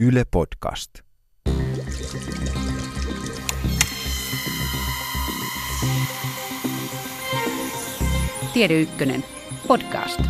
[0.00, 0.90] Yle Podcast.
[8.52, 9.24] Tiede Ykkönen,
[9.68, 10.20] podcast.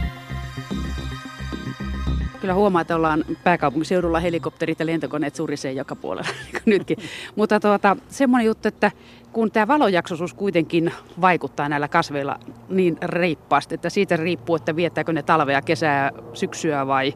[2.41, 6.99] Kyllä huomaa, että ollaan pääkaupunkiseudulla helikopterit ja lentokoneet surisee joka puolella, niin nytkin.
[7.37, 8.91] Mutta tuota, semmoinen juttu, että
[9.33, 15.23] kun tämä valojaksoisuus kuitenkin vaikuttaa näillä kasveilla niin reippaasti, että siitä riippuu, että viettääkö ne
[15.23, 17.15] talvea, kesää, syksyä vai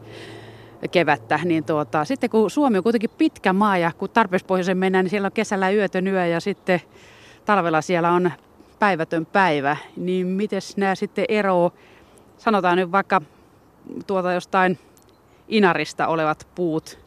[0.91, 5.05] kevättä, niin tuota, sitten kun Suomi on kuitenkin pitkä maa ja kun tarpeeksi pohjoisen mennään,
[5.05, 6.81] niin siellä on kesällä yötön yö ja sitten
[7.45, 8.31] talvella siellä on
[8.79, 11.73] päivätön päivä, niin miten nämä sitten eroo,
[12.37, 13.21] sanotaan nyt vaikka
[14.07, 14.79] tuota jostain
[15.47, 16.99] inarista olevat puut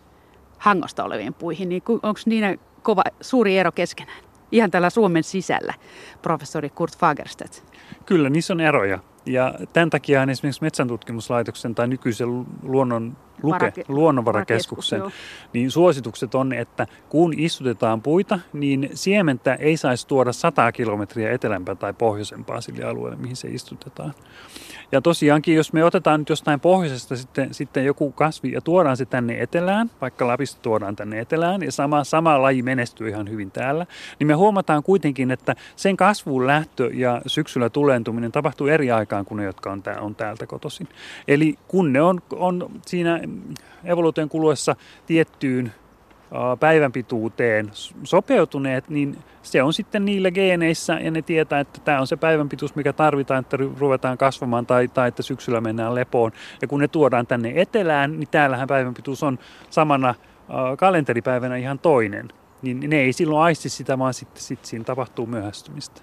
[0.58, 4.18] hangosta oleviin puihin, niin onko niillä kova, suuri ero keskenään?
[4.52, 5.74] Ihan tällä Suomen sisällä,
[6.22, 7.64] professori Kurt Fagerstedt.
[8.06, 8.98] Kyllä, niissä on eroja.
[9.26, 15.02] Ja tämän takia esimerkiksi metsäntutkimuslaitoksen tai nykyisen luonnon luke, Varake- luonnonvarakeskuksen,
[15.52, 21.74] niin suositukset on, että kun istutetaan puita, niin siementä ei saisi tuoda 100 kilometriä etelämpää
[21.74, 24.14] tai pohjoisempaa sille alueelle, mihin se istutetaan.
[24.92, 29.04] Ja tosiaankin, jos me otetaan nyt jostain pohjoisesta sitten, sitten joku kasvi ja tuodaan se
[29.04, 33.86] tänne etelään, vaikka Lapista tuodaan tänne etelään, ja sama, sama laji menestyy ihan hyvin täällä,
[34.18, 39.36] niin me huomataan kuitenkin, että sen kasvuun lähtö ja syksyllä tulentuminen tapahtuu eri aikaan kuin
[39.36, 40.88] ne, jotka on, tää, on täältä kotoisin.
[41.28, 43.20] Eli kun ne on, on siinä
[43.84, 45.72] evoluution kuluessa tiettyyn
[46.60, 47.70] päivän pituuteen
[48.04, 52.48] sopeutuneet, niin se on sitten niillä geeneissä ja ne tietää, että tämä on se päivän
[52.48, 56.32] pituus, mikä tarvitaan, että ruvetaan kasvamaan tai, tai että syksyllä mennään lepoon.
[56.62, 59.38] Ja kun ne tuodaan tänne etelään, niin täällähän päivän pituus on
[59.70, 60.14] samana
[60.78, 62.28] kalenteripäivänä ihan toinen.
[62.62, 66.02] Niin ne ei silloin aisti sitä, vaan sitten, sitten siinä tapahtuu myöhästymistä.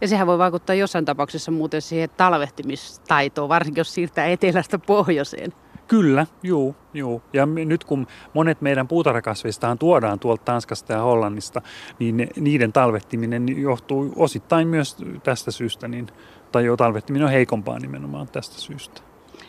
[0.00, 5.52] Ja sehän voi vaikuttaa jossain tapauksessa muuten siihen talvehtimistaitoon, varsinkin jos siirtää etelästä pohjoiseen.
[5.88, 7.22] Kyllä, juu, juu.
[7.32, 11.62] Ja nyt kun monet meidän puutarhakasveistaan tuodaan tuolta Tanskasta ja Hollannista,
[11.98, 16.06] niin niiden talvettiminen johtuu osittain myös tästä syystä, niin,
[16.52, 19.00] tai jo talvettiminen on heikompaa nimenomaan tästä syystä.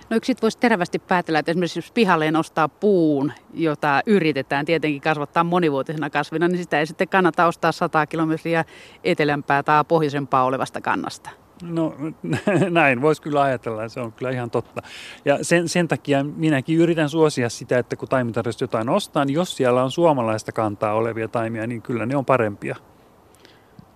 [0.10, 5.44] No yksi voisi terävästi päätellä, että esimerkiksi jos pihalle ostaa puun, jota yritetään tietenkin kasvattaa
[5.44, 8.66] monivuotisena kasvina, niin sitä ei sitten kannata ostaa 100 kilometriä
[9.04, 11.30] etelämpää tai pohjoisempaa olevasta kannasta.
[11.62, 11.96] No
[12.70, 14.82] näin, voisi kyllä ajatella, se on kyllä ihan totta.
[15.26, 19.58] Ja sen, sen takia minäkin yritän suosia sitä, että kun taimitarjosta jotain ostaa, niin jos
[19.58, 22.76] siellä on suomalaista kantaa olevia taimia, niin kyllä ne on parempia.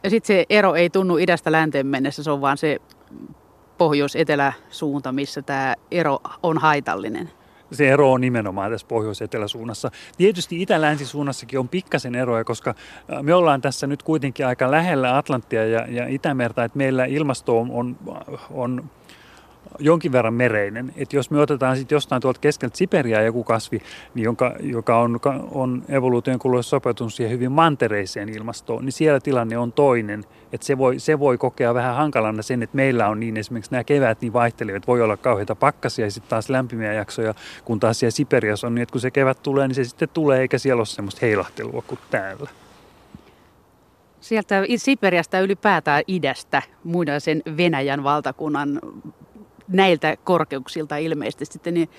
[0.03, 2.79] Ja sitten se ero ei tunnu idästä länteen mennessä, se on vaan se
[3.77, 7.29] pohjois-etelä suunta, missä tämä ero on haitallinen
[7.71, 9.91] se ero on nimenomaan tässä pohjois-eteläsuunnassa.
[10.17, 12.75] Tietysti itä-länsisuunnassakin on pikkasen eroja, koska
[13.21, 17.71] me ollaan tässä nyt kuitenkin aika lähellä Atlanttia ja, ja Itämerta, että meillä ilmasto on,
[17.71, 17.97] on,
[18.51, 18.89] on
[19.79, 20.93] jonkin verran mereinen.
[20.95, 23.81] Että jos me otetaan sitten jostain tuolta keskeltä Siperiaa joku kasvi,
[24.13, 25.19] niin jonka, joka on,
[25.51, 30.23] on evoluution kuluessa sopeutunut siihen hyvin mantereiseen ilmastoon, niin siellä tilanne on toinen.
[30.53, 33.83] Että se voi, se voi kokea vähän hankalana sen, että meillä on niin esimerkiksi nämä
[33.83, 37.33] kevät niin vaihtelevat, voi olla kauheita pakkasia ja sitten taas lämpimiä jaksoja,
[37.65, 40.41] kun taas siellä Siperiassa on niin, että kun se kevät tulee, niin se sitten tulee
[40.41, 42.49] eikä siellä ole semmoista heilahtelua kuin täällä.
[44.21, 48.79] Sieltä Siperiasta ylipäätään idästä, muinaisen Venäjän valtakunnan
[49.69, 51.89] näiltä korkeuksilta ilmeisesti sitten, niin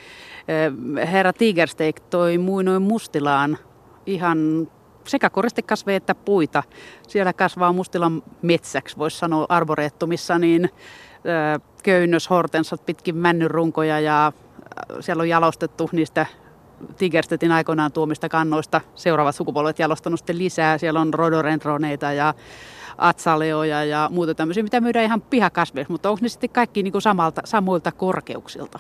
[1.13, 3.59] herra Tigersteak toi muinoin Mustilaan
[4.07, 4.69] ihan
[5.07, 6.63] sekä koristekasveja että puita.
[7.09, 10.71] Siellä kasvaa Mustilan metsäksi, voisi sanoa arboreettumissa, niin
[11.83, 14.33] köynnöshortensat pitkin männynrunkoja ja
[15.01, 16.27] siellä on jalostettu niistä
[16.97, 20.79] Tigerstetin aikoinaan tuomista kannoista seuraavat sukupolvet jalostanut sitten lisää.
[20.79, 22.35] Siellä on rododendroneita ja
[22.99, 27.03] atsaleoja ja muuta tämmöisiä, mitä myydään ihan pihakasveissa, mutta onko ne sitten kaikki niin kuin
[27.03, 28.79] samalta, samoilta korkeuksilta?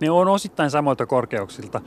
[0.00, 1.80] Ne on osittain samoilta korkeuksilta.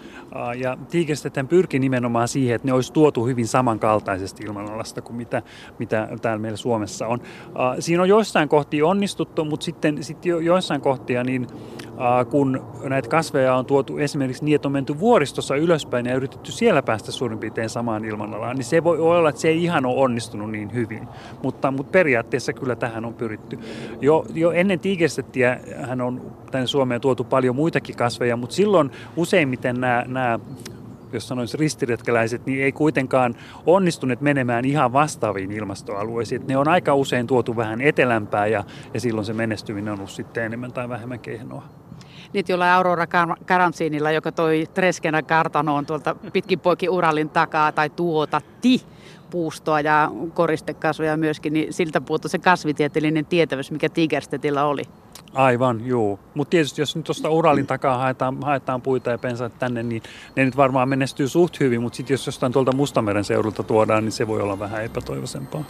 [0.56, 5.42] Ja tiikerstetään pyrki nimenomaan siihen, että ne olisi tuotu hyvin samankaltaisesti ilmanalasta kuin mitä,
[5.80, 7.20] mitä täällä meillä Suomessa on.
[7.80, 11.48] Siinä on joissain kohtia onnistuttu, mutta sitten, sitten joissain kohtia, niin
[12.30, 16.82] kun näitä kasveja on tuotu esimerkiksi niin, että on menty vuoristossa ylöspäin ja yritetty siellä
[16.82, 20.52] päästä suurin piirtein samaan ilmanalaan, niin se voi olla, että se ei ihan ole onnistunut
[20.52, 21.08] niin hyvin.
[21.44, 23.60] Mutta, mutta periaatteessa kyllä tähän on pyritty.
[24.02, 26.22] Jo, jo ennen tiikerstettiä hän on
[26.52, 30.40] tänne Suomeen tuotu paljon muitakin kasveja, mutta silloin useimmiten nämä, nämä
[31.14, 33.36] jos sanoisi ristiretkeläiset, niin ei kuitenkaan
[33.66, 36.48] onnistuneet menemään ihan vastaaviin ilmastoalueisiin.
[36.48, 38.64] Ne on aika usein tuotu vähän etelämpää ja,
[38.94, 41.64] ja silloin se menestyminen on ollut sitten enemmän tai vähemmän kehnoa.
[42.34, 43.08] Niin, jollain Aurora
[43.46, 48.84] Karantsiinilla, joka toi Treskena kartanoon tuolta pitkin poikin Uralin takaa tai tuotatti
[49.30, 54.84] puustoa ja koristekasveja myöskin, niin siltä puuttui se kasvitieteellinen tietävyys, mikä Tigerstetillä oli.
[55.34, 56.20] Aivan, joo.
[56.34, 60.04] Mutta tietysti jos nyt tuosta Uralin takaa haetaan, haetaan puita ja pensaat tänne, niin
[60.36, 64.12] ne nyt varmaan menestyy suht hyvin, mutta sitten jos jostain tuolta Mustameren seudulta tuodaan, niin
[64.12, 65.64] se voi olla vähän epätoivoisempaa.